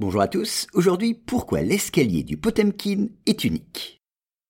Bonjour 0.00 0.22
à 0.22 0.28
tous, 0.28 0.66
aujourd'hui 0.72 1.12
pourquoi 1.12 1.60
l'escalier 1.60 2.22
du 2.22 2.38
Potemkin 2.38 3.08
est 3.26 3.44
unique? 3.44 4.00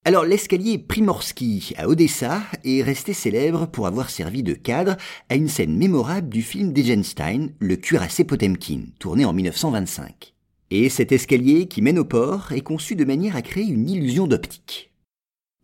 Alors 0.04 0.25
l'escalier 0.25 0.79
Primorsky 0.79 1.75
à 1.76 1.88
Odessa 1.88 2.41
est 2.62 2.84
resté 2.84 3.14
célèbre 3.14 3.66
pour 3.66 3.88
avoir 3.88 4.10
servi 4.10 4.44
de 4.44 4.54
cadre 4.54 4.96
à 5.28 5.34
une 5.34 5.48
scène 5.48 5.76
mémorable 5.76 6.28
du 6.28 6.42
film 6.42 6.72
d'Eisenstein, 6.72 7.52
Le 7.58 7.74
cuirassé 7.74 8.22
Potemkin, 8.22 8.82
tourné 9.00 9.24
en 9.24 9.32
1925. 9.32 10.34
Et 10.71 10.88
cet 10.88 11.10
escalier 11.10 11.67
qui 11.67 11.82
mène 11.82 11.98
au 11.98 12.04
port 12.04 12.53
est 12.53 12.60
conçu 12.60 12.94
de 12.94 13.04
manière 13.04 13.35
à 13.35 13.42
créer 13.42 13.67
une 13.67 13.90
illusion 13.90 14.28
d'optique. 14.28 14.92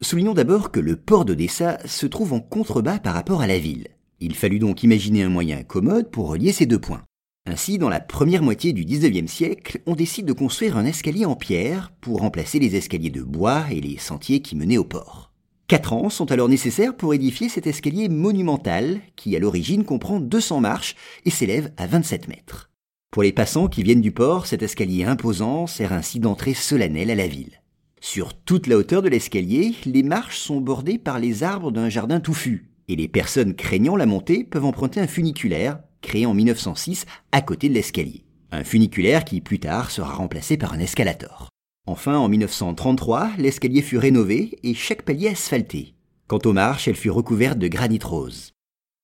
Soulignons 0.02 0.34
d'abord 0.34 0.72
que 0.72 0.80
le 0.80 0.96
port 0.96 1.24
d'Odessa 1.24 1.78
se 1.86 2.06
trouve 2.06 2.32
en 2.32 2.40
contrebas 2.40 2.98
par 2.98 3.14
rapport 3.14 3.40
à 3.40 3.46
la 3.46 3.60
ville. 3.60 3.86
Il 4.18 4.34
fallut 4.34 4.58
donc 4.58 4.82
imaginer 4.82 5.22
un 5.22 5.28
moyen 5.28 5.62
commode 5.62 6.10
pour 6.10 6.26
relier 6.26 6.50
ces 6.50 6.66
deux 6.66 6.80
points. 6.80 7.04
Ainsi, 7.48 7.78
dans 7.78 7.88
la 7.88 8.00
première 8.00 8.42
moitié 8.42 8.72
du 8.72 8.84
XIXe 8.84 9.30
siècle, 9.30 9.80
on 9.86 9.94
décide 9.94 10.26
de 10.26 10.32
construire 10.32 10.76
un 10.76 10.84
escalier 10.84 11.26
en 11.26 11.36
pierre 11.36 11.92
pour 12.00 12.18
remplacer 12.18 12.58
les 12.58 12.74
escaliers 12.74 13.10
de 13.10 13.22
bois 13.22 13.66
et 13.70 13.80
les 13.80 13.98
sentiers 13.98 14.42
qui 14.42 14.56
menaient 14.56 14.78
au 14.78 14.84
port. 14.84 15.32
Quatre 15.68 15.92
ans 15.92 16.10
sont 16.10 16.32
alors 16.32 16.48
nécessaires 16.48 16.96
pour 16.96 17.14
édifier 17.14 17.48
cet 17.48 17.68
escalier 17.68 18.08
monumental 18.08 19.00
qui 19.14 19.36
à 19.36 19.38
l'origine 19.38 19.84
comprend 19.84 20.18
200 20.18 20.60
marches 20.60 20.96
et 21.24 21.30
s'élève 21.30 21.72
à 21.76 21.86
27 21.86 22.26
mètres. 22.26 22.70
Pour 23.12 23.22
les 23.22 23.32
passants 23.32 23.68
qui 23.68 23.84
viennent 23.84 24.00
du 24.00 24.12
port, 24.12 24.46
cet 24.46 24.64
escalier 24.64 25.04
imposant 25.04 25.68
sert 25.68 25.92
ainsi 25.92 26.18
d'entrée 26.18 26.54
solennelle 26.54 27.12
à 27.12 27.14
la 27.14 27.28
ville. 27.28 27.62
Sur 28.00 28.34
toute 28.34 28.66
la 28.66 28.76
hauteur 28.76 29.02
de 29.02 29.08
l'escalier, 29.08 29.74
les 29.84 30.02
marches 30.02 30.38
sont 30.38 30.60
bordées 30.60 30.98
par 30.98 31.20
les 31.20 31.44
arbres 31.44 31.70
d'un 31.70 31.88
jardin 31.88 32.18
touffu, 32.18 32.70
et 32.88 32.96
les 32.96 33.08
personnes 33.08 33.54
craignant 33.54 33.96
la 33.96 34.06
montée 34.06 34.42
peuvent 34.42 34.64
emprunter 34.64 35.00
un 35.00 35.06
funiculaire 35.06 35.78
créé 36.06 36.24
en 36.24 36.34
1906 36.34 37.04
à 37.32 37.42
côté 37.42 37.68
de 37.68 37.74
l'escalier. 37.74 38.24
Un 38.52 38.64
funiculaire 38.64 39.24
qui 39.24 39.40
plus 39.40 39.58
tard 39.58 39.90
sera 39.90 40.14
remplacé 40.14 40.56
par 40.56 40.72
un 40.72 40.78
escalator. 40.78 41.48
Enfin, 41.86 42.16
en 42.16 42.28
1933, 42.28 43.32
l'escalier 43.38 43.82
fut 43.82 43.98
rénové 43.98 44.56
et 44.62 44.74
chaque 44.74 45.02
palier 45.02 45.28
asphalté. 45.28 45.94
Quant 46.28 46.38
aux 46.44 46.52
marches, 46.52 46.88
elles 46.88 46.96
furent 46.96 47.16
recouvertes 47.16 47.58
de 47.58 47.68
granit 47.68 48.00
rose. 48.02 48.52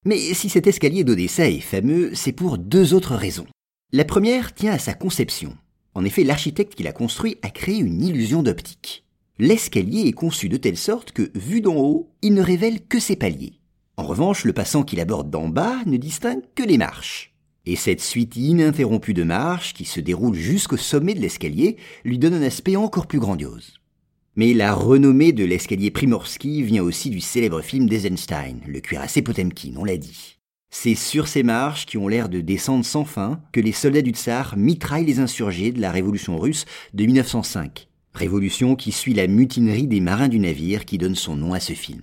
Mais 0.05 0.19
si 0.35 0.49
cet 0.49 0.67
escalier 0.67 1.05
d'Odessa 1.05 1.49
est 1.49 1.61
fameux, 1.61 2.15
c'est 2.15 2.33
pour 2.33 2.57
deux 2.57 2.95
autres 2.95 3.15
raisons. 3.15 3.47
La 3.93 4.05
première 4.05 4.55
tient 4.55 4.73
à 4.73 4.79
sa 4.79 4.95
conception. 4.95 5.57
En 5.95 6.05
effet, 6.05 6.25
l'architecte 6.25 6.75
qui 6.75 6.83
l'a 6.83 6.93
construit 6.93 7.37
a 7.43 7.51
créé 7.51 7.79
une 7.79 8.03
illusion 8.03 8.43
d'optique. 8.43 9.05
L'escalier 9.39 10.07
est 10.07 10.13
conçu 10.13 10.49
de 10.49 10.57
telle 10.57 10.77
sorte 10.77 11.13
que, 11.13 11.31
vu 11.35 11.61
d'en 11.61 11.77
haut, 11.77 12.11
il 12.23 12.35
ne 12.35 12.43
révèle 12.43 12.81
que 12.87 12.99
ses 12.99 13.17
paliers. 13.17 13.62
En 13.97 14.05
revanche, 14.05 14.45
le 14.45 14.53
passant 14.53 14.85
qui 14.85 14.97
l'aborde 14.97 15.31
d'en 15.31 15.49
bas 15.49 15.77
ne 15.85 15.99
distingue 15.99 16.43
que 16.55 16.63
les 16.63 16.79
marches. 16.79 17.35
Et 17.67 17.77
cette 17.77 18.01
suite 18.01 18.37
ininterrompue 18.37 19.15
de 19.15 19.23
marches, 19.23 19.75
qui 19.75 19.85
se 19.85 20.01
déroule 20.01 20.35
jusqu'au 20.35 20.77
sommet 20.77 21.15
de 21.15 21.21
l'escalier, 21.21 21.77
lui 22.05 22.19
donne 22.19 22.35
un 22.35 22.43
aspect 22.43 22.77
encore 22.77 23.07
plus 23.07 23.21
grandiose. 23.21 23.75
Mais 24.35 24.55
la 24.55 24.75
renommée 24.75 25.33
de 25.33 25.45
l'escalier 25.45 25.91
Primorsky 25.91 26.63
vient 26.63 26.83
aussi 26.83 27.11
du 27.11 27.21
célèbre 27.21 27.61
film 27.61 27.87
d'Eisenstein, 27.87 28.61
Le 28.67 28.81
cuirassé 28.81 29.21
Potemkin, 29.21 29.75
on 29.77 29.85
l'a 29.85 29.99
dit. 29.99 30.39
C'est 30.71 30.95
sur 30.95 31.29
ces 31.29 31.43
marches 31.43 31.85
qui 31.85 31.99
ont 31.99 32.09
l'air 32.09 32.31
de 32.31 32.41
descendre 32.41 32.87
sans 32.87 33.05
fin 33.05 33.43
que 33.53 33.61
les 33.61 33.73
soldats 33.73 34.01
du 34.01 34.13
tsar 34.13 34.57
mitraillent 34.57 35.05
les 35.05 35.21
insurgés 35.21 35.71
de 35.71 35.83
la 35.83 35.93
révolution 35.93 36.39
russe 36.39 36.65
de 36.95 37.05
1905. 37.05 37.89
Révolution 38.15 38.75
qui 38.75 38.91
suit 38.91 39.13
la 39.13 39.27
mutinerie 39.27 39.87
des 39.87 40.01
marins 40.01 40.29
du 40.29 40.39
navire 40.39 40.87
qui 40.87 40.97
donne 40.97 41.15
son 41.15 41.37
nom 41.37 41.53
à 41.53 41.61
ce 41.61 41.75
film. 41.75 42.01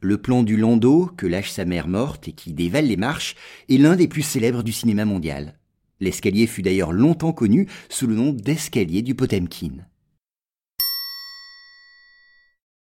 Le 0.00 0.16
plan 0.16 0.44
du 0.44 0.56
landau, 0.56 1.10
que 1.16 1.26
lâche 1.26 1.50
sa 1.50 1.64
mère 1.64 1.88
morte 1.88 2.28
et 2.28 2.32
qui 2.32 2.52
dévale 2.52 2.86
les 2.86 2.96
marches, 2.96 3.34
est 3.68 3.78
l'un 3.78 3.96
des 3.96 4.06
plus 4.06 4.22
célèbres 4.22 4.62
du 4.62 4.70
cinéma 4.70 5.04
mondial. 5.04 5.58
L'escalier 5.98 6.46
fut 6.46 6.62
d'ailleurs 6.62 6.92
longtemps 6.92 7.32
connu 7.32 7.66
sous 7.88 8.06
le 8.06 8.14
nom 8.14 8.32
d'escalier 8.32 9.02
du 9.02 9.16
Potemkin. 9.16 9.72